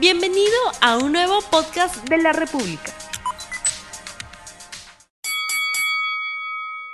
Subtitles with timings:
[0.00, 2.92] Bienvenido a un nuevo podcast de la República.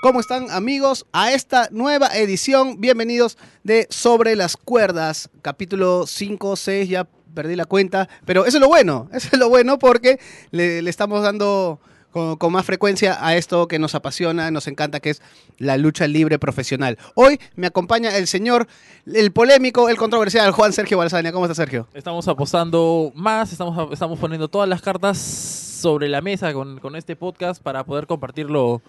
[0.03, 1.07] ¿Cómo están amigos?
[1.11, 7.65] A esta nueva edición, bienvenidos de Sobre las Cuerdas, capítulo 5, 6, ya perdí la
[7.65, 10.21] cuenta, pero eso es lo bueno, eso es lo bueno porque
[10.51, 11.81] le, le estamos dando
[12.11, 15.23] con, con, más frecuencia a esto que nos apasiona, nos encanta, que es
[15.59, 16.99] la lucha libre profesional.
[17.15, 18.67] Hoy me acompaña el señor,
[19.07, 21.33] el polémico, el controversial, Juan Sergio Balsania.
[21.33, 21.89] ¿Cómo está Sergio?
[21.95, 27.17] Estamos apostando más, estamos, estamos poniendo todas las cartas sobre la mesa con, con este
[27.17, 28.83] podcast para poder compartirlo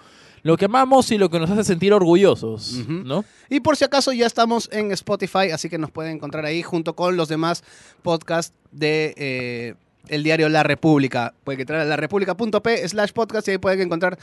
[0.43, 3.03] lo que amamos y lo que nos hace sentir orgullosos, uh -huh.
[3.03, 3.25] ¿no?
[3.49, 6.95] Y por si acaso ya estamos en Spotify, así que nos pueden encontrar ahí junto
[6.95, 7.63] con los demás
[8.01, 9.75] podcasts de eh,
[10.07, 11.33] el diario La República.
[11.43, 14.17] Pueden entrar a larepublica.p slash podcast y ahí pueden encontrar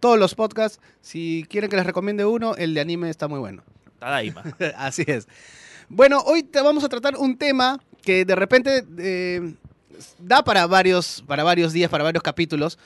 [0.00, 0.80] todos los podcasts.
[1.00, 3.62] Si quieren que les recomiende uno, el de anime está muy bueno.
[3.98, 4.42] Tadaima.
[4.76, 5.28] así es.
[5.88, 9.54] Bueno, hoy te vamos a tratar un tema que de repente eh,
[10.18, 12.78] da para varios, para varios días, para varios capítulos,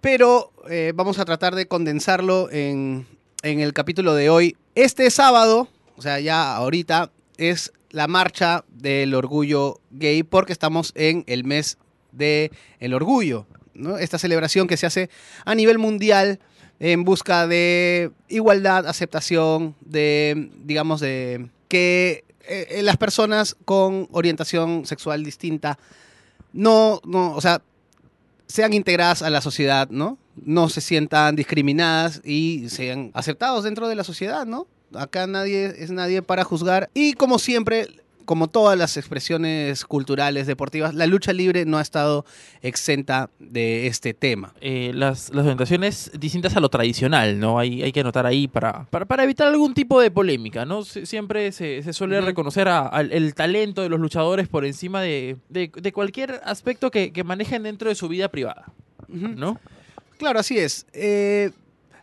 [0.00, 3.06] pero eh, vamos a tratar de condensarlo en,
[3.42, 4.56] en, el capítulo de hoy.
[4.74, 11.24] Este sábado, o sea, ya ahorita, es la marcha del orgullo gay porque estamos en
[11.26, 11.78] el mes
[12.12, 13.98] del el orgullo, ¿no?
[13.98, 15.10] Esta celebración que se hace
[15.44, 16.40] a nivel mundial
[16.78, 25.22] en busca de igualdad, aceptación, de, digamos, de que eh, las personas con orientación sexual
[25.22, 25.78] distinta
[26.52, 27.62] no, no, o sea,
[28.46, 30.18] sean integradas a la sociedad, ¿no?
[30.34, 34.66] No se sientan discriminadas y sean aceptados dentro de la sociedad, ¿no?
[34.94, 36.90] Acá nadie es nadie para juzgar.
[36.94, 37.88] Y como siempre,
[38.24, 42.24] como todas las expresiones culturales, deportivas, la lucha libre no ha estado
[42.62, 44.54] exenta de este tema.
[44.60, 47.58] Eh, las, las, orientaciones distintas a lo tradicional, ¿no?
[47.58, 50.84] Hay, hay que anotar ahí para, para, para, evitar algún tipo de polémica, ¿no?
[50.84, 52.26] Siempre se, se suele uh -huh.
[52.26, 56.92] reconocer a, a, el talento de los luchadores por encima de, de, de cualquier aspecto
[56.92, 58.66] que, que, manejen dentro de su vida privada,
[59.08, 59.34] uh -huh.
[59.34, 59.60] ¿no?
[60.18, 60.86] Claro, así es.
[60.92, 61.50] Eh,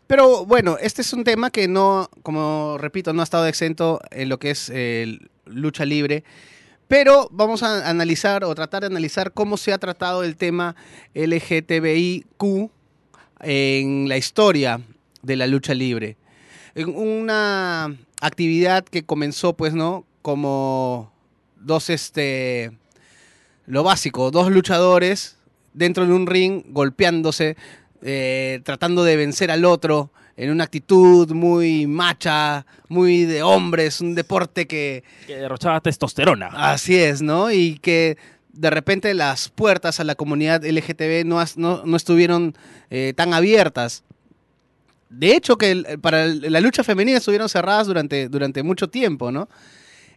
[0.07, 4.29] pero bueno, este es un tema que no, como repito, no ha estado exento en
[4.29, 6.23] lo que es eh, lucha libre.
[6.87, 10.75] Pero vamos a analizar o tratar de analizar cómo se ha tratado el tema
[11.13, 12.71] LGTBIQ
[13.41, 14.79] en la historia
[15.21, 16.15] de la lucha libre.
[16.75, 20.05] Una actividad que comenzó, pues, ¿no?
[20.21, 21.11] Como
[21.57, 22.71] dos, este,
[23.65, 25.37] lo básico, dos luchadores
[25.73, 27.57] dentro de un ring golpeándose,
[28.01, 34.13] eh, tratando de vencer al otro en una actitud muy macha, muy de hombres, un
[34.13, 35.03] deporte que...
[35.25, 36.47] Que derrochaba testosterona.
[36.53, 37.51] Así es, ¿no?
[37.51, 38.17] Y que
[38.53, 42.55] de repente las puertas a la comunidad LGTB no, no, no estuvieron
[42.89, 44.03] eh, tan abiertas.
[45.09, 49.47] De hecho, que para la lucha femenina estuvieron cerradas durante, durante mucho tiempo, ¿no?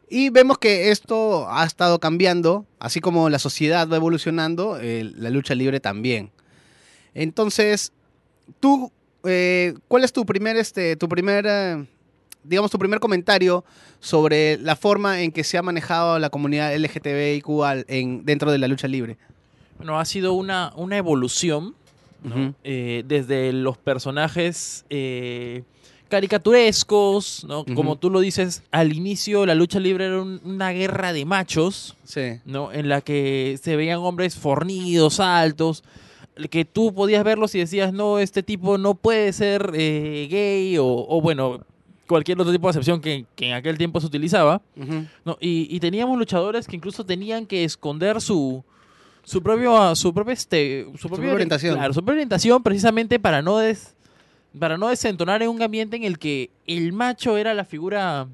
[0.09, 5.31] Y vemos que esto ha estado cambiando, así como la sociedad va evolucionando, eh, la
[5.31, 6.33] lucha libre también.
[7.15, 7.93] Entonces,
[8.61, 8.93] tú
[9.25, 11.85] eh, ¿cuál es tu primer, este, tu primer, eh,
[12.45, 13.65] digamos, tu primer comentario
[14.01, 17.47] sobre la forma en que se ha manejado la comunidad LGTBIQ
[17.89, 19.19] en, dentro de la lucha libre?
[19.77, 21.75] Bueno, ha sido una, una evolución,
[22.23, 22.35] ¿no?
[22.35, 22.55] uh -huh.
[22.65, 25.63] eh, desde los personajes eh,
[26.09, 27.61] caricaturescos, ¿no?
[27.61, 27.75] Uh -huh.
[27.75, 31.97] Como tú lo dices, al inicio la lucha libre era un, una guerra de machos,
[32.05, 32.41] sí.
[32.45, 32.73] ¿no?
[32.73, 35.83] En la que se veían hombres fornidos, altos,
[36.49, 40.87] que tú podías verlos y decías, no, este tipo no puede ser eh, gay o,
[40.87, 41.65] o, bueno,
[42.07, 44.63] cualquier otro tipo de acepción que, que en aquel tiempo se utilizaba.
[44.77, 45.09] Uh -huh.
[45.25, 45.37] ¿no?
[45.41, 48.65] y, y, teníamos luchadores que incluso tenían que esconder su
[49.23, 53.43] su propio su propia este su, propia, su orientación claro, su propia orientación precisamente para
[53.43, 53.95] no des,
[54.59, 58.27] para no desentonar en un ambiente en el que el macho era la figura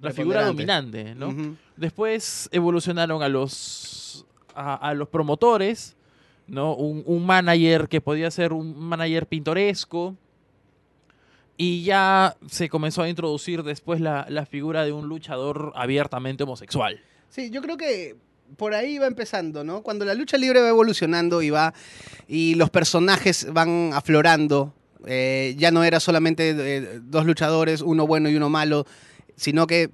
[0.00, 1.28] la figura dominante ¿no?
[1.28, 1.56] Uh -huh.
[1.76, 4.24] después evolucionaron a los
[4.54, 5.96] a, a los promotores
[6.46, 6.74] ¿no?
[6.74, 10.16] Un, un, manager que podía ser un manager pintoresco.
[11.56, 17.00] Y ya se comenzó a introducir después la, la, figura de un luchador abiertamente homosexual.
[17.28, 18.16] Sí, yo creo que
[18.56, 19.82] por ahí va empezando, ¿no?
[19.82, 21.72] Cuando la lucha libre va evolucionando y va
[22.28, 24.74] y los personajes van aflorando,
[25.06, 28.86] eh, ya no era solamente eh, dos luchadores, uno bueno y uno malo,
[29.36, 29.90] sino que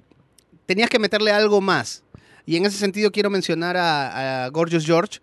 [0.65, 2.03] tenías que meterle algo más.
[2.45, 5.19] Y en ese sentido quiero mencionar a, a Gorgeous George,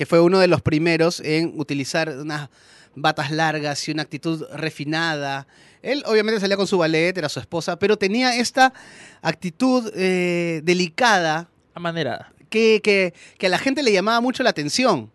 [0.00, 2.48] que fue uno de los primeros en utilizar unas
[2.94, 5.46] batas largas y una actitud refinada.
[5.82, 8.72] Él obviamente salía con su ballet, era su esposa, pero tenía esta
[9.20, 11.50] actitud eh, delicada.
[11.74, 12.32] Amanerada.
[12.48, 15.10] Que, que, que, a la gente le llamaba mucho la atención.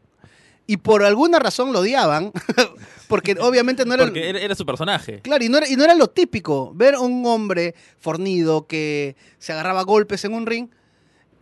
[0.67, 2.31] Y por alguna razón lo odiaban,
[3.07, 4.03] porque obviamente no era...
[4.03, 5.19] Porque era su personaje.
[5.21, 9.15] Claro, y no, era, y no era lo típico, ver a un hombre fornido que
[9.39, 10.69] se agarraba golpes en un ring,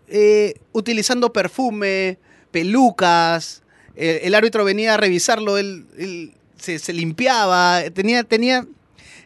[0.07, 2.19] eh, utilizando perfume,
[2.53, 3.63] pelucas,
[3.95, 8.65] el, el árbitro venía a revisarlo, él, él se, se limpiaba, tenía, tenía,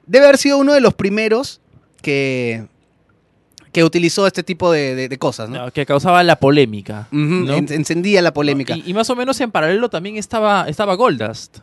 [0.08, 1.62] debe haber sido uno de los primeros
[2.02, 2.66] que,
[3.72, 5.66] que utilizó este tipo de, de- de cosas, ¿no?
[5.66, 7.08] No, que causaba la polémica.
[7.12, 7.54] Ujú, ¿no?
[7.54, 8.76] en- encendía la polémica.
[8.76, 11.60] Y, y más o menos en paralelo también estaba, estaba Goldust.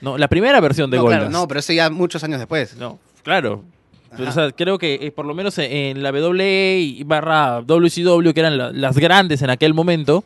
[0.00, 1.18] No, la primera versión de Goldust.
[1.18, 2.76] claro, no, pero eso ya muchos años después.
[2.76, 3.62] No, claro.
[4.10, 4.30] Pero, Ajá.
[4.30, 8.32] o sea, creo que eh, por lo menos en, en la WWE y barra WCW,
[8.34, 10.24] que eran la- las grandes en aquel momento,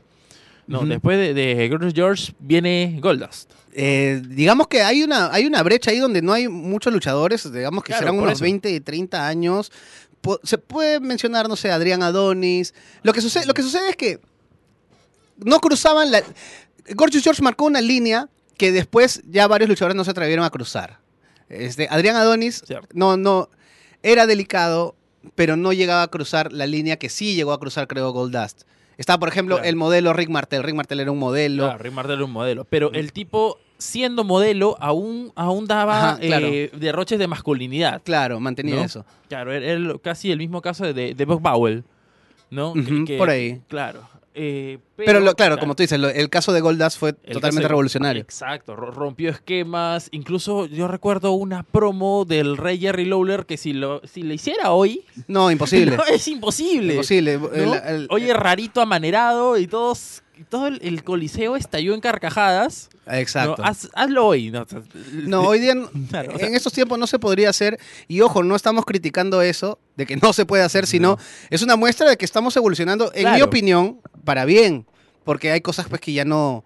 [0.66, 3.52] no, después de, de Gorgeous George viene Goldust.
[3.72, 7.84] Eh, digamos que hay una, hay una brecha ahí donde no hay muchos luchadores, digamos
[7.84, 8.42] que Claro, serán unos eso.
[8.42, 9.70] 20, 30 años.
[10.42, 12.74] Se puede mencionar, no sé, Adrián Adonis.
[13.02, 14.18] Lo que sucede, lo que sucede es que
[15.36, 16.22] no cruzaban la...
[16.94, 20.98] Gorgeous George marcó una línea que después ya varios luchadores no se atrevieron a cruzar.
[21.48, 22.88] Este, Adrián Adonis Cierto.
[22.92, 23.50] no, no,
[24.02, 24.96] era delicado,
[25.34, 28.62] pero no llegaba a cruzar la línea que sí llegó a cruzar, creo, Goldust.
[28.98, 29.68] Estaba, por ejemplo, Claro.
[29.68, 30.62] el modelo Rick Martel.
[30.62, 31.64] Rick Martel era un modelo.
[31.64, 32.64] Claro, Rick Martel era un modelo.
[32.64, 36.46] Pero el tipo, siendo modelo, aún, aún daba Ajá, claro.
[36.46, 38.00] eh, derroches de masculinidad.
[38.04, 38.82] Claro, mantenía ¿No?
[38.84, 39.04] eso.
[39.28, 41.84] Claro, era, casi el mismo caso de, de Buck Powell.
[42.50, 42.74] ¿no?
[43.18, 43.60] Por ahí.
[43.68, 44.08] Claro.
[44.38, 47.62] Eh, Pero, lo- claro, como tú dices, lo- el caso de Goldust fue El totalmente
[47.64, 48.22] de- revolucionario.
[48.22, 50.08] Exacto, ro- rompió esquemas.
[50.12, 54.72] Incluso yo recuerdo una promo del rey Jerry Lawler que si lo, si lo hiciera
[54.72, 55.96] hoy, No, imposible.
[55.96, 56.92] no, es imposible.
[56.94, 57.38] imposible.
[57.38, 57.48] ¿no?
[57.52, 62.88] El- el- Oye, rarito, amanerado y todos, todo el, el coliseo estalló en carcajadas.
[63.08, 63.56] Exacto.
[63.62, 63.64] ¿no?
[63.68, 64.50] Haz- hazlo hoy.
[64.50, 64.66] No,
[65.12, 67.78] No, hoy día, o sea- en estos tiempos no se podría hacer,
[68.08, 71.18] y ojo, no estamos criticando eso, de que no se puede hacer, sino No.
[71.50, 74.86] es una muestra de que estamos evolucionando, en mi opinión, para bien,
[75.24, 76.64] porque hay cosas pues que ya no,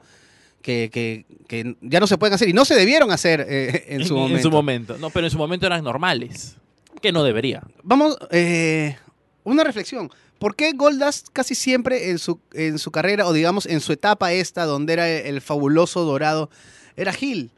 [0.63, 4.05] que, que- que ya no se pueden hacer, y no se debieron hacer eh, en,
[4.07, 4.51] su momento.
[4.51, 4.99] momento.
[4.99, 6.57] No, pero en su momento eran normales.
[7.03, 7.63] Que no debería.
[7.83, 8.97] Vamos, eh,
[9.45, 10.11] una reflexión.
[10.41, 14.33] ¿Por qué Goldust casi siempre en su, en su carrera, o digamos en su etapa
[14.33, 16.51] esta, donde era el fabuloso dorado,
[16.97, 17.51] era Gil?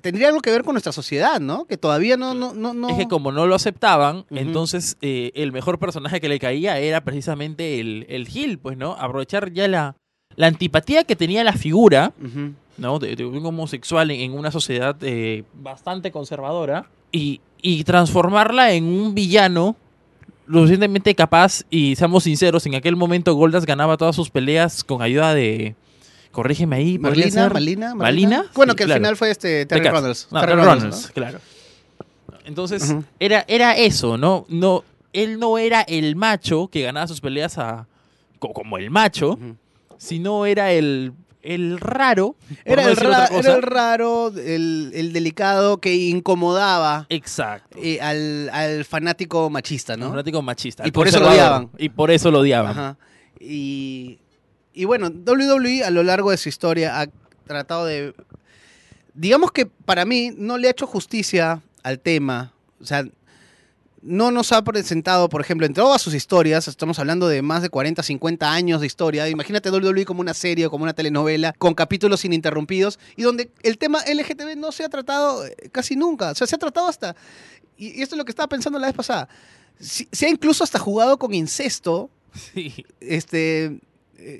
[0.00, 1.66] Tendría algo que ver con nuestra sociedad, ¿no?
[1.66, 2.34] Que todavía no...
[2.34, 6.28] no, no, no- Es que como no lo aceptaban, entonces eh, el mejor personaje que
[6.28, 8.94] le caía era precisamente el, el Gil, pues, ¿no?
[8.98, 9.94] Aprovechar ya la,
[10.34, 12.14] la antipatía que tenía la figura.
[12.78, 12.98] ¿no?
[12.98, 18.84] De, de un homosexual en, en una sociedad eh, bastante conservadora y, y transformarla en
[18.84, 19.76] un villano
[20.46, 25.02] lo suficientemente capaz y seamos sinceros, en aquel momento Goldas ganaba todas sus peleas con
[25.02, 25.74] ayuda de...
[26.32, 27.52] Corrígeme ahí, ¿podría Malina, ser?
[27.52, 28.44] Malina, ¿Malina?
[28.54, 28.98] Bueno, Sí, que al claro.
[29.00, 29.86] final fue este Terry.
[29.88, 30.28] Runnels.
[30.30, 31.38] No, Terry Runnels, claro.
[32.44, 34.46] Entonces, era, era eso, ¿no?
[34.48, 37.86] no Él no era el macho que ganaba sus peleas a,
[38.38, 39.38] co- como el macho,
[39.98, 41.12] sino era el,
[41.42, 42.36] el raro.
[42.64, 47.78] Era, no el ra- era el raro, el, el delicado que incomodaba Exacto.
[47.82, 50.10] eh, al, al fanático machista, ¿no?
[50.10, 50.84] fanático machista.
[50.84, 51.70] Y al por eso lo odiaban.
[51.78, 52.70] Y por eso lo odiaban.
[52.72, 52.96] Ajá.
[53.40, 54.18] Y,
[54.72, 57.06] y bueno, WWE a lo largo de su historia ha
[57.46, 58.14] tratado de...
[59.14, 62.52] Digamos que para mí no le ha hecho justicia al tema.
[62.80, 63.04] O sea,
[64.02, 67.68] no nos ha presentado, por ejemplo, en todas sus historias, estamos hablando de más de
[67.70, 69.28] 40, 50 años de historia.
[69.28, 73.78] Imagínate WWE como una serie o como una telenovela con capítulos ininterrumpidos y donde el
[73.78, 76.32] tema LGTB no se ha tratado eh, casi nunca.
[76.32, 77.14] O sea, se ha tratado hasta...
[77.76, 79.28] Y, esto es lo que estaba pensando la vez pasada.
[79.78, 82.10] Si- se ha incluso hasta jugado con incesto
[82.54, 82.84] Sí.
[83.00, 83.78] este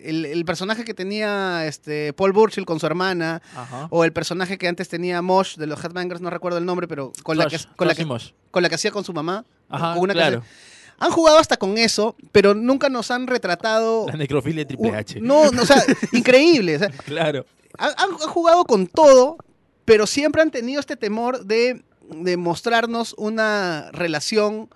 [0.05, 3.89] el, el personaje que tenía este Paul Burchill con su hermana Ajá.
[3.91, 7.12] o el personaje que antes tenía Mosh de los Headbangers no recuerdo el nombre pero
[7.22, 8.06] con la que con la que,
[8.51, 10.39] con la que hacía con su mamá Ajá, con una que claro.
[10.39, 10.51] hacía-
[10.98, 15.20] han jugado hasta con eso pero nunca nos han retratado La necrofilia de Triple H.
[15.20, 17.44] no, no, o sea increíble o sea, Claro.
[17.79, 19.36] han, han- han jugado con todo
[19.84, 21.82] pero siempre han tenido este temor de,
[22.15, 24.69] de mostrarnos una relación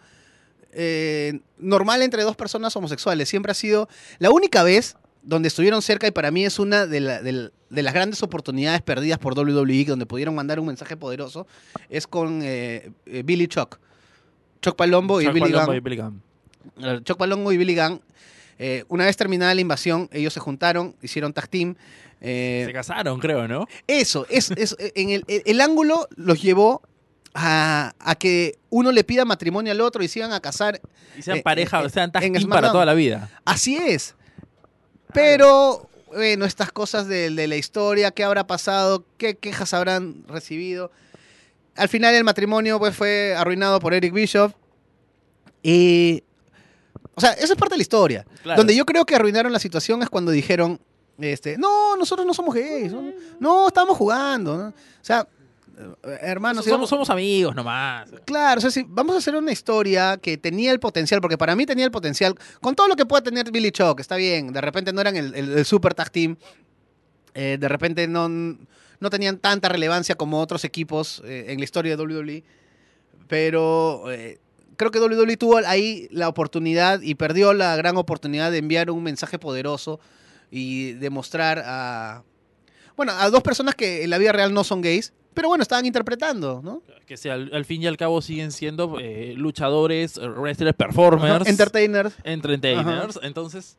[0.78, 3.28] eh, normal entre dos personas homosexuales.
[3.28, 7.00] Siempre ha sido la única vez donde estuvieron cerca y para mí es una de,
[7.00, 11.47] la- del- de las grandes oportunidades perdidas por WWE donde pudieron mandar un mensaje poderoso
[11.88, 13.78] es con eh, eh, Billy Chuck.
[14.62, 15.76] Chuck Palombo y Billy Palumbo Gunn.
[15.76, 16.23] y Billy Gunn.
[17.04, 18.00] Chuck Palombo y Billy Gunn.
[18.59, 21.75] eh, una vez terminada la invasión, ellos se juntaron, hicieron tag team.
[22.21, 23.66] eh, Se casaron, creo, ¿no?
[23.87, 26.83] eso, es, es- en el, el- el ángulo los llevó
[27.36, 30.80] a, a que uno le pida matrimonio al otro y se iban a casar.
[31.18, 33.30] Y sean Eh, pareja, eh, o sean en para toda la vida.
[33.44, 34.14] Así es.
[35.12, 40.90] Pero, bueno, estas cosas de, de la historia, qué habrá pasado, qué quejas habrán recibido.
[41.76, 44.52] Al final el matrimonio pues, fue arruinado por Eric Bishop.
[45.62, 46.24] Y...
[47.14, 48.26] O sea, esa es parte de la historia.
[48.42, 48.58] Claro.
[48.58, 50.80] Donde yo creo que arruinaron la situación es cuando dijeron,
[51.18, 54.56] este, no, nosotros no somos gays, no, no, estábamos jugando.
[54.56, 54.68] ¿no?
[54.68, 55.26] O sea,
[56.21, 58.09] hermano, si somos, vamos- somos amigos nomás.
[58.25, 61.54] Claro, o sea, si vamos a hacer una historia que tenía el potencial, porque para
[61.54, 64.61] mí tenía el potencial, con todo lo que pueda tener Billy Chuck, está bien, de
[64.61, 66.37] repente no eran el, el- el super tag team,
[67.35, 71.97] eh, de repente no, no tenían tanta relevancia como otros equipos eh, en la historia
[71.97, 72.42] de WWE,
[73.28, 74.38] pero eh,
[74.76, 79.02] creo que WWE tuvo ahí la oportunidad y perdió la gran oportunidad de enviar un
[79.02, 80.00] mensaje poderoso
[80.50, 82.23] y demostrar a,
[82.97, 85.86] bueno, a dos personas que en la vida real no son gays, pero bueno, estaban
[85.86, 86.82] interpretando, ¿no?
[87.06, 92.16] Que sea, al, al fin y al cabo siguen siendo eh, luchadores, wrestlers, performers, Entertainers.
[92.24, 93.20] entertainers.
[93.22, 93.76] Entonces,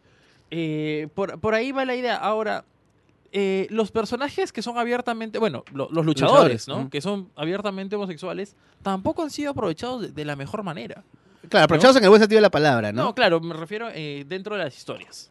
[0.51, 2.15] eh, por, por ahí va la idea.
[2.15, 2.63] Ahora,
[3.33, 6.89] eh, los personajes que son abiertamente, bueno, lo- los luchadores, Luchadores, ¿no?
[6.89, 11.03] Que son abiertamente homosexuales, tampoco han sido aprovechados de, de la mejor manera.
[11.49, 13.15] Claro, aprovechados en el buen sentido de la palabra, No, ¿no?
[13.15, 15.29] claro, me refiero eh, dentro de las historias.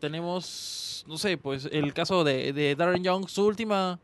[0.00, 3.98] Tenemos, no sé, pues el caso de, de Darren Young, su última,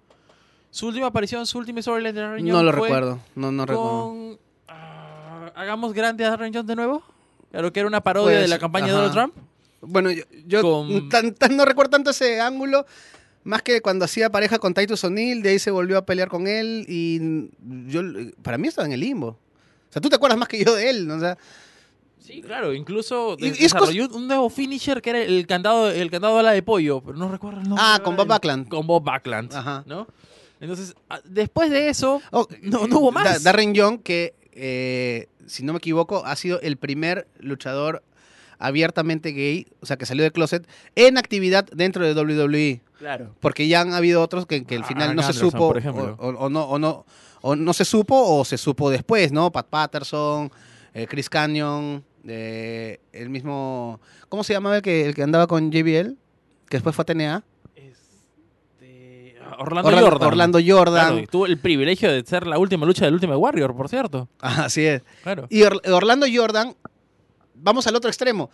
[0.71, 2.57] su última aparición, su última storyline de Darren Young.
[2.57, 4.39] No lo fue recuerdo, no, no recuerdo.
[4.69, 7.03] ah, Hagamos grande a Young de nuevo.
[7.51, 8.93] Claro que era una parodia Puede de la campaña de.
[8.93, 9.35] Donald Trump.
[9.81, 12.85] Bueno, yo, yo con- tan- tan- no recuerdo tanto ese ángulo,
[13.45, 16.47] más que cuando hacía pareja con Titus O'Neill, de ahí se volvió a pelear con
[16.47, 17.49] él y
[17.87, 18.03] yo,
[18.43, 19.29] para mí estaba en el limbo.
[19.29, 21.15] O sea, tú te acuerdas más que yo de él, ¿no?
[21.15, 21.39] O sea,
[22.19, 26.51] Sí, claro, incluso desarrolló un nuevo finisher que era el candado, el candado a la
[26.51, 27.83] de pollo, pero no recuerdo el nombre.
[27.89, 28.69] Ah, con Bob Backlund.
[28.69, 29.83] Con Bob Backlund, Ajá.
[29.87, 30.07] ¿no?
[30.61, 33.43] Entonces, ah, después de eso, oh, no, no hubo Da- más.
[33.43, 38.03] Darren Young, que eh, si no me equivoco, ha sido el primer luchador
[38.59, 42.81] abiertamente gay, o sea, que salió de closet, en actividad dentro de WWE.
[42.99, 43.35] Claro.
[43.41, 46.17] Porque ya han habido otros que, que al Ah, final no se supo, por ejemplo.
[46.19, 47.07] o, o- o no, o, no,
[47.41, 49.53] o no se supo o se supo después, ¿no?
[49.53, 50.51] Pat Patterson,
[50.93, 54.01] eh, Chris Canyon, eh, el mismo...
[54.29, 56.17] ¿Cómo se llamaba el que, el que andaba con JBL?
[56.69, 57.45] Que después fue a TNA.
[59.59, 60.29] Orlando, Orlando Jordan.
[60.29, 61.13] Orlando Jordan.
[61.15, 64.29] Claro, tuvo el privilegio de ser la última lucha del Ultimate Warrior, por cierto.
[64.41, 65.03] Así es.
[65.23, 65.47] Claro.
[65.51, 66.75] Y Or- Orlando Jordan,
[67.55, 68.51] vamos al otro extremo.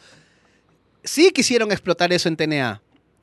[1.02, 2.80] Sí quisieron explotar eso en TNA.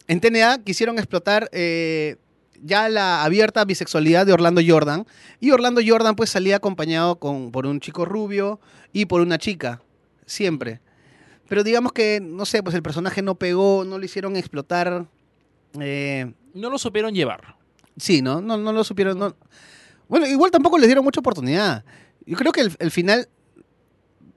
[0.08, 2.18] En TNA quisieron explotar eh,
[2.62, 5.06] ya la abierta bisexualidad de Orlando Jordan.
[5.40, 8.60] Y Orlando Jordan pues salía acompañado con, por un chico rubio
[8.94, 9.82] y por una chica.
[10.26, 10.80] Siempre.
[11.50, 15.06] Pero digamos que, no sé, pues el personaje no pegó, no lo hicieron explotar.
[15.80, 17.56] eh, No lo supieron llevar.
[17.98, 18.42] Sí, ¿no?
[18.42, 19.18] No, no lo supieron.
[19.20, 19.36] no.
[20.08, 21.84] Bueno, igual tampoco les dieron mucha oportunidad.
[22.26, 23.30] Yo creo que el, el final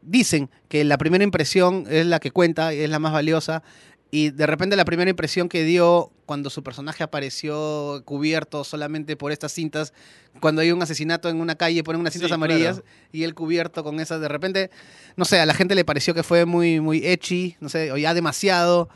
[0.03, 3.63] dicen que la primera impresión es la que cuenta y es la más valiosa.
[4.11, 9.33] Y de repente la primera impresión que dio cuando su personaje apareció cubierto solamente por
[9.33, 9.93] estas cintas,
[10.41, 12.89] cuando hay un asesinato en una calle, ponen unas cintas Sí, amarillas claro.
[13.13, 14.71] y él cubierto con esas, de repente,
[15.17, 17.97] no sé, a la gente le pareció que fue muy, muy etchy, no sé, o
[17.97, 18.89] ya demasiado.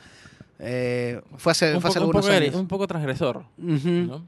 [0.61, 2.55] Eh, fue hace, Un fue hace poco, un, poco, años.
[2.55, 3.45] un poco transgresor.
[3.57, 4.27] ¿no?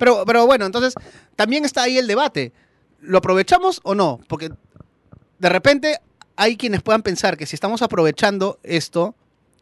[0.00, 0.94] Pero, pero bueno, entonces
[1.36, 2.52] también está ahí el debate.
[3.00, 4.18] ¿Lo aprovechamos o no?
[4.28, 4.50] Porque
[5.38, 5.98] de repente
[6.36, 9.14] hay quienes puedan pensar que si estamos aprovechando esto,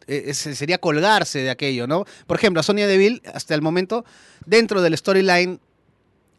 [0.07, 2.05] eh, ese sería colgarse de aquello, ¿no?
[2.29, 4.05] Por ejemplo, a Sonia Deville, hasta el momento,
[4.47, 5.59] dentro del storyline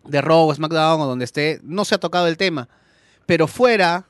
[0.05, 2.69] de Raw SmackDown o donde esté, no se ha tocado el tema.
[3.25, 4.07] Pero fuera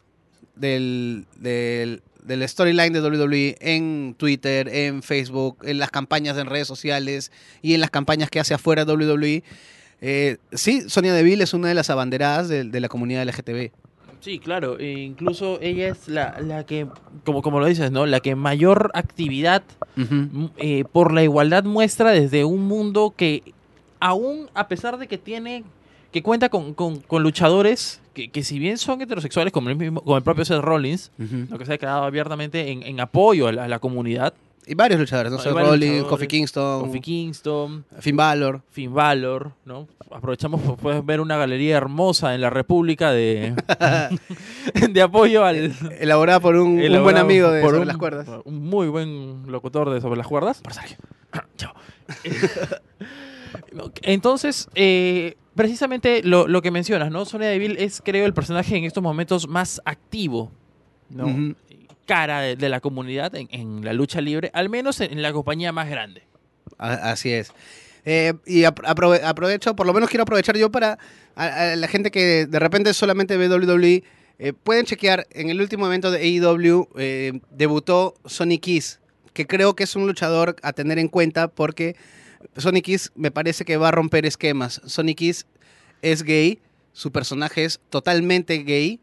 [0.56, 6.68] del, del, del storyline de WWE, en Twitter, en Facebook, en las campañas en redes
[6.68, 7.32] sociales
[7.64, 9.44] y en las campañas que hace afuera WWE,
[10.02, 13.72] eh, sí, Sonia Deville es una de las abanderadas de, de la comunidad LGTB.
[14.22, 14.78] Sí, claro.
[14.80, 16.88] e incluso ella es la, la que,
[17.24, 18.06] como, como lo dices, ¿no?
[18.06, 19.64] La que mayor actividad
[19.96, 23.44] m- eh, por la igualdad muestra desde un mundo que
[24.02, 25.64] aún a pesar de que tiene
[26.12, 30.02] que cuenta con, con- con luchadores que, que si bien son heterosexuales como el, mismo,
[30.02, 31.12] como el propio Seth Rollins
[31.50, 34.34] lo que se ha quedado abiertamente en, en apoyo a la, a la comunidad
[34.72, 35.40] Y varios luchadores, ¿no?
[35.40, 36.04] Seth varios Rollins.
[36.04, 38.62] Kofi Kingston, Kofi Kingston Finn Balor.
[38.70, 43.56] Finn Balor no aprovechamos pues, puedes ver una galería hermosa en la República de
[44.92, 48.28] de apoyo al Elaborada por un, un buen amigo de por Sobre un- las Cuerdas.
[48.46, 50.62] Un muy buen locutor de Sobre las Cuerdas.
[50.62, 50.98] Por Sergio.
[51.58, 51.74] Chao.
[54.04, 57.26] Entonces, eh, precisamente lo, lo que mencionas, ¿no?
[57.26, 60.52] Sonia Deville es, creo, el personaje en estos momentos más activo,
[61.10, 61.26] ¿no?
[61.28, 61.56] Ujú.
[62.10, 66.24] Cara de, la comunidad en, la lucha libre, al menos en, la compañía más grande.
[66.80, 67.52] Así es.
[68.04, 70.98] Eh, y apro- aprove- aprovecho, por lo menos quiero aprovechar yo para
[71.36, 74.04] la gente que de repente solamente ve WWE,
[74.40, 79.00] eh, pueden chequear en el último evento de AEW eh, debutó Sonny Kiss,
[79.34, 81.96] que creo que es un luchador a tener en cuenta porque
[82.58, 84.82] Sonny Kiss me parece que va a romper esquemas.
[84.86, 85.46] Sonny Kiss
[86.02, 86.60] es gay,
[86.94, 89.00] su personaje es totalmente gay.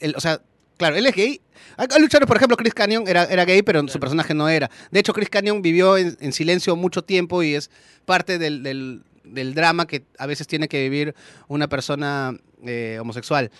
[0.00, 0.42] Él- o sea,
[0.76, 1.40] claro, él es gay.
[1.76, 4.70] Hay luchadores, por ejemplo, Chris Canyon era, era gay, pero su personaje no era.
[4.90, 7.70] De hecho, Chris Canyon vivió en, en silencio mucho tiempo y es
[8.04, 11.14] parte del, del- del drama que a veces tiene que vivir
[11.48, 13.50] una persona eh, homosexual.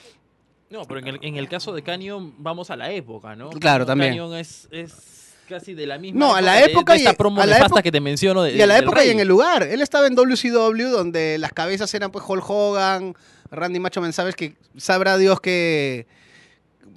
[0.71, 3.50] No, pero en el, en el caso de Canyon vamos a la época, ¿no?
[3.50, 4.11] Claro, también.
[4.11, 7.40] Canyon es, es casi de la misma No, a la época de y- esta promo
[7.40, 9.62] a la época- que te menciono de, Y a la en el lugar.
[9.62, 13.14] Él estaba en WCW, donde las cabezas eran pues Hulk Hogan,
[13.50, 16.06] Randy Macho Man, sabes que sabrá Dios que.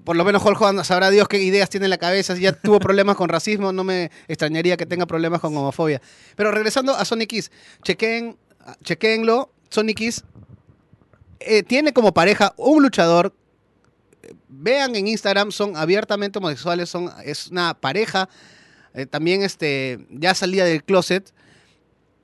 [0.03, 2.35] Por lo menos Hulk Hogan sabrá Dios qué ideas tiene en la cabeza.
[2.35, 6.01] Si ya tuvo problemas con racismo, no me extrañaría que tenga problemas con homofobia.
[6.35, 7.51] Pero regresando a Sonic Kiss,
[7.83, 8.37] chequen,
[8.83, 9.51] chequenlo.
[9.69, 9.99] Sonic
[11.39, 13.33] eh, tiene como pareja un luchador.
[14.47, 18.29] Vean en Instagram, son abiertamente homosexuales, son, es una pareja.
[18.93, 21.33] eh, también este, ya salía del closet.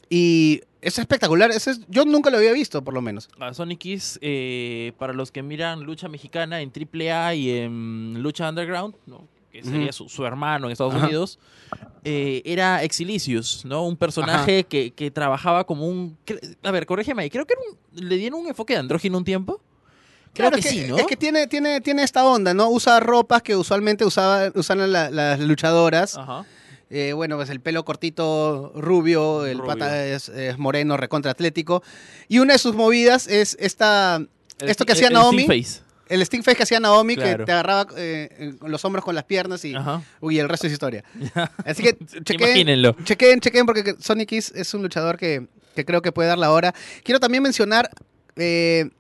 [0.10, 1.52] Y es espectacular.
[1.52, 3.30] ese es- yo nunca lo había visto, por lo menos.
[3.40, 8.50] A Sonic Kiss, eh, para los que miran lucha mexicana en AAA y en lucha
[8.50, 9.28] underground, ¿no?
[9.52, 11.06] que sería su, su hermano en Estados Ajá.
[11.06, 11.38] Unidos,
[12.04, 13.86] eh, era Exilicius, ¿no?
[13.86, 16.18] Un personaje que, que trabajaba como un...
[16.64, 19.24] A ver, corrígeme ahí, creo que era un- le dieron un enfoque de andrógino un
[19.24, 19.62] tiempo.
[20.34, 20.98] Creo Claro, que, es sí, ¿no?
[20.98, 22.68] Es que tiene, tiene, tiene esta onda, ¿no?
[22.72, 26.18] Usa ropas que usualmente usaba, usan la- las luchadoras.
[26.18, 26.46] Ajá.
[26.96, 29.68] Eh, bueno, pues el pelo cortito, rubio, el Rubio.
[29.74, 31.82] pata es, es moreno, recontra atlético.
[32.28, 34.18] Y una de sus movidas es esta,
[34.60, 35.82] El esto que hacía el- el Naomi, Sting Face.
[36.10, 37.40] el sting face que hacía Naomi, Claro.
[37.40, 40.04] que te agarraba eh, los hombros con las piernas y, Ajá.
[40.22, 41.04] uy, el resto es historia.
[41.66, 42.96] Así que chequen, Imagínenlo.
[43.04, 46.52] chequen, chequen, porque Sonic Kiss es un luchador que, que creo que puede dar la
[46.52, 46.76] hora.
[47.04, 47.90] Quiero también mencionar,
[48.36, 48.92] eh,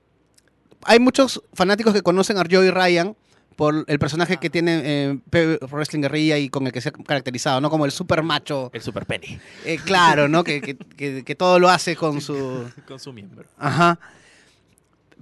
[0.85, 3.15] hay muchos fanáticos que conocen a Joey Ryan
[3.55, 6.91] por el personaje que tiene eh, P- Wrestling Guerrilla y con el que se ha
[6.91, 7.69] caracterizado, ¿no?
[7.69, 9.39] Como el super macho, El super pene.
[9.65, 10.43] eh, claro, ¿no?
[10.43, 12.65] Que, que- que- que todo lo hace con su...
[12.87, 13.45] Con su miembro.
[13.57, 13.99] Ajá.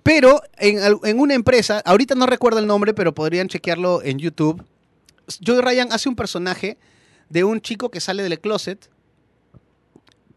[0.03, 4.63] Pero en, en una empresa, ahorita no recuerdo el nombre, pero podrían chequearlo en YouTube.
[5.45, 6.77] Joey Ryan hace un personaje
[7.29, 8.89] de un chico que sale del closet,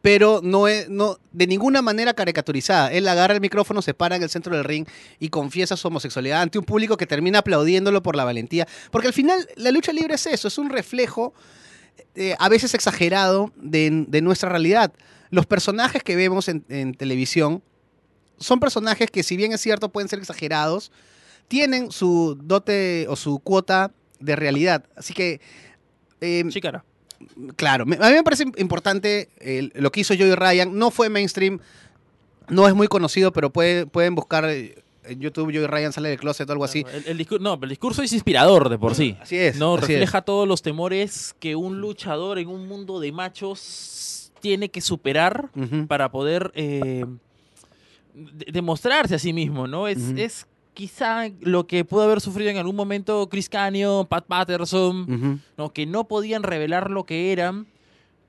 [0.04, 2.92] pero no es no, de ninguna manera caricaturizada.
[2.92, 4.86] Él agarra el micrófono, se para en el centro del ring
[5.18, 8.68] y confiesa su homosexualidad ante un público que termina aplaudiéndolo por la valentía.
[8.90, 11.32] Porque al final la lucha libre es eso, es un reflejo
[12.16, 14.92] eh, a veces exagerado de, nuestra realidad.
[15.30, 17.62] Los personajes que vemos en, en televisión
[18.36, 20.92] son personajes que, si bien es cierto, pueden ser exagerados,
[21.48, 24.84] tienen su dote o su cuota de realidad.
[24.96, 25.40] Así que,
[26.20, 26.84] eh, Chicara.
[27.56, 30.76] Claro, a mí me parece importante eh, lo que hizo Joey Ryan.
[30.78, 31.60] No fue mainstream,
[32.48, 36.18] no es muy conocido, pero puede- pueden buscar eh, en YouTube Joey Ryan sale del
[36.18, 36.84] closet o algo así.
[36.92, 39.16] El, el discur- no, pero el discurso es inspirador de por sí.
[39.20, 39.56] Así es.
[39.58, 44.70] No, así refleja todos los temores que un luchador en un mundo de machos tiene
[44.70, 45.50] que superar
[45.88, 47.04] para poder eh,
[48.14, 49.88] de- demostrarse a sí mismo, ¿no?
[49.88, 55.40] Es, es quizá lo que pudo haber sufrido en algún momento Chris Canyon, Pat Patterson.
[55.56, 55.72] ¿no?
[55.72, 57.66] que no podían revelar lo que eran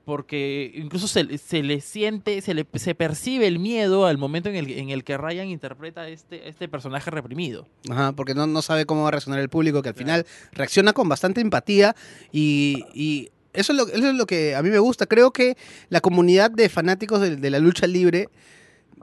[0.04, 4.54] porque incluso se, se le siente, se, le, se percibe el miedo al momento en
[4.54, 7.66] el, en el que Ryan interpreta a este, este personaje reprimido.
[7.90, 10.22] Ajá, porque no, no sabe cómo va a reaccionar el público, que al Claro.
[10.22, 11.96] final reacciona con bastante empatía
[12.30, 15.06] y, y eso, es lo, eso es lo que a mí me gusta.
[15.06, 15.56] Creo que
[15.88, 18.28] la comunidad de fanáticos de, de la lucha libre,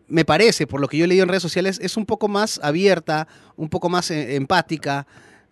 [0.07, 2.59] me parece, por lo que yo he leído en redes sociales, es un poco más
[2.63, 5.07] abierta, un poco más eh, empática,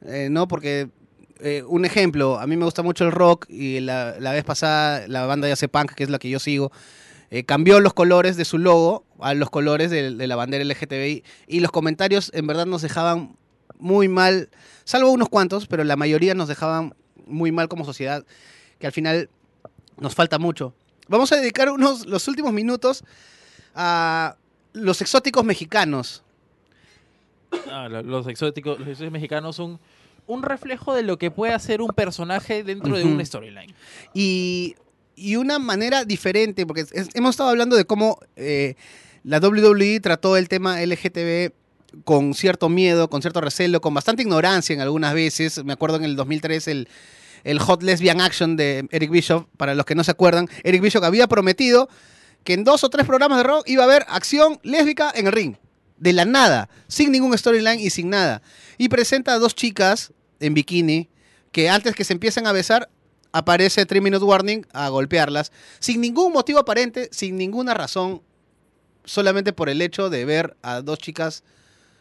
[0.06, 0.48] eh, ¿no?
[0.48, 0.90] Porque,
[1.40, 5.08] eh, un ejemplo, a mí me gusta mucho el rock y la, la vez pasada
[5.08, 6.72] la banda de Ace Punk, que es la que yo sigo,
[7.46, 11.62] cambió los colores de su logo a los colores de, de la bandera LGTBI y
[11.62, 13.38] los comentarios en verdad nos dejaban
[13.80, 14.50] muy mal,
[14.84, 16.94] salvo unos cuantos, pero la mayoría nos dejaban
[17.26, 18.26] muy mal como sociedad,
[18.80, 19.30] que al final
[19.98, 20.74] nos falta mucho.
[21.08, 23.04] Vamos a dedicar unos, los últimos minutos
[23.76, 24.36] a
[24.74, 26.24] los exóticos mexicanos.
[27.70, 29.80] Ah, lo- los exóticos, los exóticos mexicanos son
[30.28, 33.74] un reflejo de lo que puede hacer un personaje dentro de una storyline.
[34.14, 34.76] y,
[35.16, 38.76] y una manera diferente, porque es- hemos estado hablando de cómo eh,
[39.24, 41.52] la WWE trató el tema LGTB
[42.06, 45.64] con cierto miedo, con cierto recelo, con bastante ignorancia en algunas veces.
[45.66, 46.88] Me acuerdo en el 2003 el,
[47.44, 51.04] el Hot Lesbian Action de Eric Bishop, para los que no se acuerdan, Eric Bishop
[51.04, 51.90] había prometido
[52.43, 55.32] que en dos o tres programas de rock iba a haber acción lésbica en el
[55.34, 55.56] ring.
[55.97, 58.41] De la nada, sin ningún storyline y sin nada.
[58.80, 61.10] Y presenta a dos chicas en bikini
[61.51, 62.89] que antes que se empiecen a besar,
[63.32, 68.21] aparece 3 Minute Warning a golpearlas, sin ningún motivo aparente, sin ninguna razón,
[69.06, 71.43] solamente por el hecho de ver a dos chicas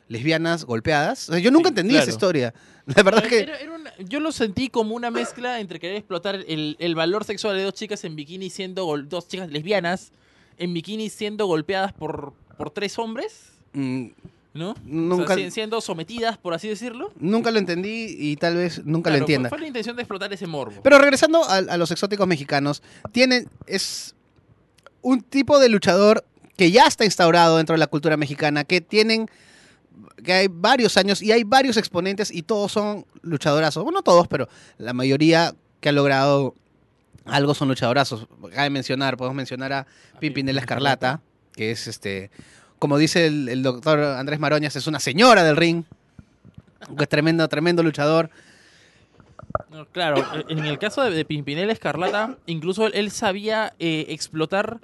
[0.08, 1.28] lesbianas golpeadas.
[1.28, 2.02] O sea, yo nunca Sí, entendí claro.
[2.04, 2.54] esa historia.
[2.86, 3.40] La verdad que...
[3.40, 7.24] Era- era una- yo lo sentí como una mezcla entre querer explotar el, el valor
[7.24, 10.12] sexual de dos chicas en bikini siendo dos chicas lesbianas
[10.60, 14.06] en bikini siendo golpeadas por, por tres hombres, mm,
[14.54, 14.74] ¿no?
[14.84, 17.12] Nunca- O sea, siendo sometidas, por así decirlo.
[17.18, 19.48] Nunca lo entendí y tal vez nunca lo fue- entienda.
[19.48, 20.80] Fue, la intención de explotar ese morbo.
[20.82, 24.14] Pero regresando a, a los exóticos mexicanos, tienen, es
[25.02, 26.24] un tipo de luchador
[26.56, 29.28] que ya está instaurado dentro de la cultura mexicana, que tienen
[30.22, 33.82] que hay varios años y hay varios exponentes y todos son luchadorazos.
[33.82, 36.54] Bueno, no todos, pero la mayoría que ha logrado
[37.24, 38.26] algo son luchadorazos.
[38.54, 39.86] Cabe mencionar, podemos mencionar a
[40.18, 41.20] Pimpinela Escarlata,
[41.52, 42.30] que es este,
[42.78, 45.84] como dice el, doctor Andrés Maroñas, es una señora del ring.
[46.98, 48.30] Es tremendo, tremendo luchador.
[49.92, 54.80] claro, en el caso de, Pimpinela Escarlata, incluso él, sabía eh, explotar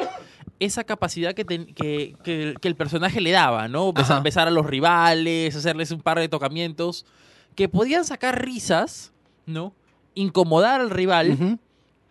[0.60, 3.92] esa capacidad que, que, el personaje le daba, ¿no?
[3.92, 7.06] Besar, a los rivales, hacerles un par de tocamientos,
[7.54, 9.12] que podían sacar risas,
[9.46, 9.72] ¿no?
[10.14, 11.58] Incomodar al rival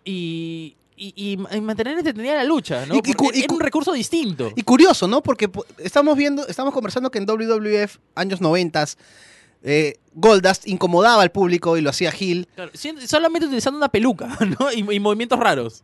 [0.05, 2.95] y, y, mantener entretenida la lucha, ¿no?
[2.95, 4.51] Y, era un recurso distinto.
[4.55, 5.21] Y curioso, ¿no?
[5.21, 8.85] Porque estamos viendo, estamos conversando que en WWF, años 90,
[9.63, 12.47] eh, Goldust incomodaba al público y lo hacía Gil.
[13.07, 14.71] solamente utilizando una peluca, ¿no?
[14.71, 15.83] y movimientos raros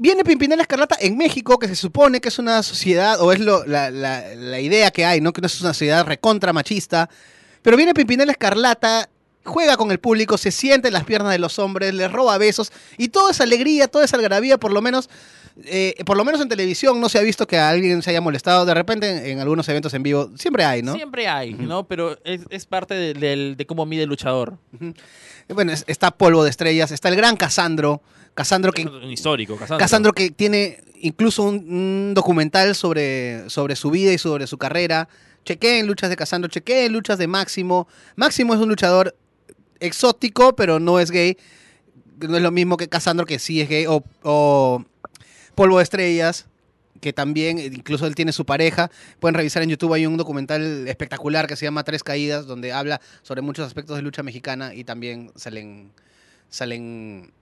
[0.00, 4.60] viene Pimpinela Escarlata en México, que se supone que es una sociedad, o es la,
[4.60, 5.34] idea que hay, ¿no?
[5.34, 7.10] Que no es una sociedad recontra machista.
[7.60, 9.10] Pero viene Pimpinela Escarlata,
[9.44, 12.72] juega con el público, se siente en las piernas de los hombres, les roba besos,
[12.98, 15.08] y toda esa alegría, toda esa algarabía, por lo menos.
[15.64, 18.64] Eh, por lo menos en televisión no se ha visto que alguien se haya molestado.
[18.64, 20.94] De repente, en, algunos eventos en vivo, siempre hay, ¿no?
[20.94, 21.86] Siempre hay, ¿no?
[21.86, 24.56] Pero es, parte de, cómo mide el luchador.
[25.48, 28.00] Bueno, está Polvo de Estrellas, está el gran Casandro,
[28.34, 28.86] Casandro que...
[28.86, 30.12] Un histórico, Casandro.
[30.12, 35.08] que tiene incluso un, documental sobre, sobre su vida y sobre su carrera.
[35.44, 37.88] en luchas de Casandro, en luchas de Máximo.
[38.16, 39.14] Máximo es un luchador
[39.80, 41.36] exótico, pero no es gay.
[42.20, 43.86] No es lo mismo que Casandro, que sí es gay.
[43.88, 44.84] O,
[45.54, 46.46] Polvo de Estrellas,
[47.00, 48.90] que también, incluso él tiene su pareja.
[49.18, 53.00] Pueden revisar en YouTube, hay un documental espectacular que se llama Tres Caídas, donde habla
[53.22, 55.92] sobre muchos aspectos de lucha mexicana y también salen,
[56.48, 57.32] salen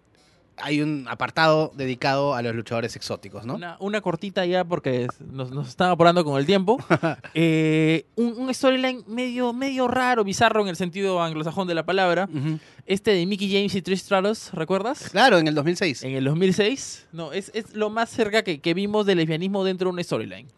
[0.61, 3.59] hay un apartado dedicado a los luchadores exóticos, ¿no?
[3.81, 6.79] Una, cortita ya porque nos, nos están apurando con el tiempo.
[7.35, 12.29] Eh, un, storyline medio, medio raro, bizarro en el sentido anglosajón de la palabra.
[12.87, 15.09] Este de Mickey James y Trish Stratus, ¿recuerdas?
[15.11, 16.03] Claro, en el 2006.
[16.03, 17.07] En el 2006.
[17.13, 20.49] No, es, lo más cerca que, que vimos del lesbianismo dentro de un storyline.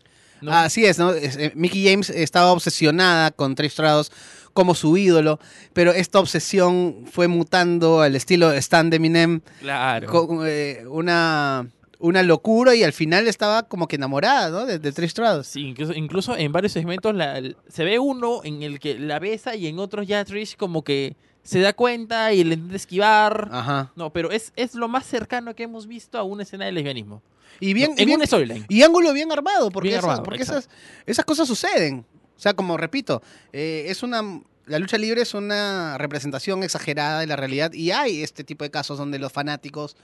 [0.48, 1.12] Así es, ¿no?
[1.12, 4.10] Eh, Mickey James estaba obsesionada con Trish Stratus
[4.52, 5.38] como su ídolo,
[5.72, 9.40] pero esta obsesión fue mutando al estilo Stan de Eminem.
[9.60, 10.08] Claro.
[10.08, 14.66] Con, eh, una, una locura y al final estaba como que enamorada, ¿no?
[14.66, 15.46] De, Trish Stratus.
[15.46, 17.14] Sí, incluso, en varios segmentos
[17.68, 21.16] se ve uno en el que la besa y en otros ya Trish como que
[21.42, 23.48] se da cuenta y le intenta esquivar.
[23.52, 23.92] Ajá.
[23.96, 27.22] No, pero es, es lo más cercano que hemos visto a una escena de lesbianismo.
[27.60, 28.64] Y bien, en un storyline.
[28.68, 30.68] Y ángulo bien armado, porque, porque esas,
[31.06, 32.06] esas cosas suceden.
[32.40, 33.20] O sea, como repito,
[33.52, 34.22] eh, es una
[34.64, 38.70] la lucha libre es una representación exagerada de la realidad y hay este tipo de
[38.70, 39.94] casos donde los fanáticos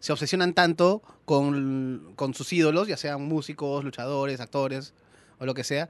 [0.00, 4.92] se obsesionan tanto con, sus ídolos, ya sean músicos, luchadores, actores
[5.38, 5.88] o lo que sea,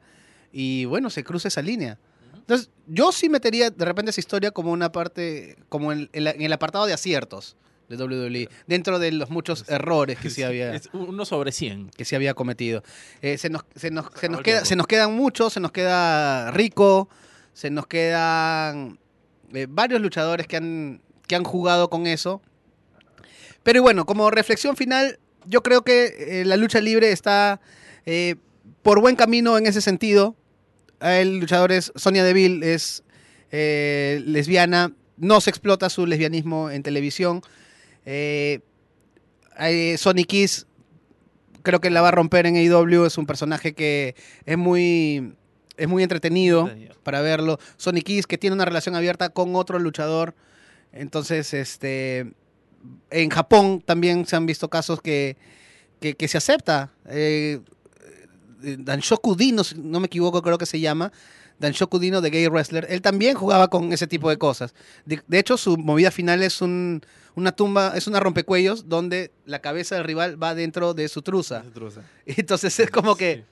[0.52, 1.98] y bueno, se cruza esa línea.
[2.34, 6.84] Entonces, yo sí metería de repente esa historia como una parte, como en, el apartado
[6.84, 7.56] de aciertos
[7.88, 10.80] de WWE, dentro de los muchos errores que sí había.
[10.92, 11.90] uno sobre 100.
[11.90, 12.82] Que sí había cometido.
[13.22, 16.50] Eh, se, nos, se, nos, se, nos queda, se nos quedan muchos, se nos queda
[16.50, 17.08] Rico,
[17.52, 18.98] se nos quedan
[19.52, 22.42] eh, varios luchadores que han, que han jugado con eso.
[23.62, 27.60] Pero bueno, como reflexión final, yo creo que eh, la lucha libre está
[28.82, 30.36] por buen camino en ese sentido.
[31.00, 33.02] El luchador es Sonia Deville, es
[33.50, 37.42] lesbiana, no se explota su lesbianismo en televisión.
[38.06, 38.60] Eh,
[39.98, 40.66] Sonic Kiss
[41.62, 43.06] creo que la va a romper en AEW.
[43.06, 44.14] Es un personaje que
[44.44, 45.34] es muy,
[45.76, 46.70] es muy entretenido
[47.02, 47.58] para verlo.
[47.76, 50.34] Sonic Kiss que tiene una relación abierta con otro luchador.
[50.92, 52.32] Entonces, este,
[53.10, 55.36] en Japón también se han visto casos que,
[56.00, 56.92] que, se acepta.
[57.06, 57.60] Eh,
[58.60, 61.12] Danshoku Dino, no me equivoco, creo que se llama.
[61.58, 62.86] Danshoku Dino de Gay Wrestler.
[62.88, 64.74] Él también jugaba con ese tipo de cosas.
[65.04, 67.02] de hecho, su movida final es un
[67.34, 71.64] una tumba, es una rompecuellos donde la cabeza del rival va dentro de su truza.
[72.26, 73.44] Entonces es como que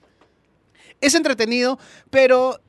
[1.01, 1.79] es entretenido,
[2.11, 2.61] pero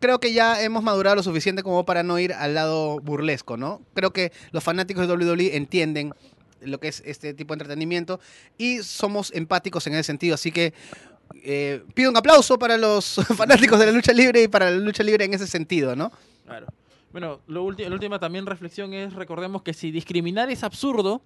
[0.00, 3.82] creo que ya hemos madurado lo suficiente como para no ir al lado burlesco, ¿no?
[3.94, 6.14] Creo que los fanáticos de WWE entienden
[6.60, 8.20] lo que es este tipo de entretenimiento
[8.56, 10.72] y somos empáticos en ese sentido, así que
[11.42, 15.02] eh, pido un aplauso para los fanáticos de la lucha libre y para la lucha
[15.02, 16.12] libre en ese sentido, ¿no?
[16.46, 16.66] Claro.
[17.12, 21.22] Bueno, lo la última también reflexión es, recordemos que si discriminar es absurdo,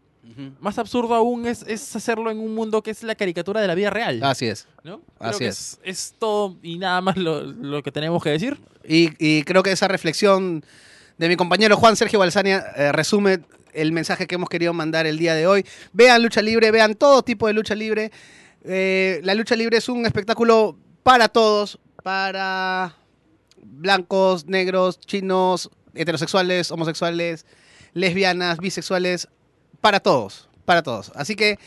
[0.60, 1.62] más absurdo aún es,
[1.96, 4.22] hacerlo en un mundo que es la caricatura de la vida real.
[4.22, 4.66] Así es.
[4.84, 5.00] ¿no?
[5.18, 5.78] Así es.
[5.82, 6.14] es.
[6.18, 8.58] todo y nada más lo, que tenemos que decir.
[8.84, 10.64] Y, creo que esa reflexión
[11.16, 13.40] de mi compañero Juan Sergio Balsania eh, resume
[13.72, 15.64] el mensaje que hemos querido mandar el día de hoy.
[15.92, 18.10] Vean lucha libre, vean todo tipo de lucha libre.
[18.64, 22.94] Eh, la lucha libre es un espectáculo para todos, para
[23.62, 27.46] blancos, negros, chinos, heterosexuales, homosexuales,
[27.94, 29.28] lesbianas, bisexuales,
[29.80, 31.10] para todos, para todos.
[31.16, 31.58] Así que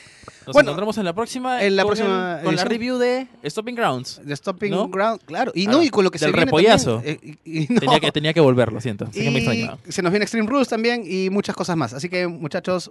[0.46, 1.62] Nos Bueno, encontramos en la próxima.
[1.64, 4.22] en la con próxima el- con la review de Stopping Grounds.
[4.26, 4.88] The Stomping ¿No?
[4.90, 5.52] Ground, claro.
[5.54, 6.96] Y Claro, no, y con lo que se del viene repollazo.
[6.96, 7.80] también, eh, y- y no.
[7.80, 9.06] Tenía, que, tenía que volver, lo siento.
[9.06, 9.78] Así que me Y extrañaba.
[9.88, 11.94] se nos viene Extreme Rules también y muchas cosas más.
[11.94, 12.90] Así que, muchachos,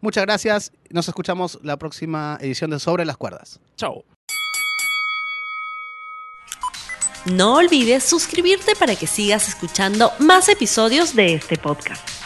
[0.00, 0.70] muchas gracias.
[0.90, 3.58] Nos escuchamos la próxima edición de Sobre las Cuerdas.
[3.76, 4.04] Chao.
[7.26, 12.21] No olvides suscribirte para que sigas escuchando más episodios de este podcast.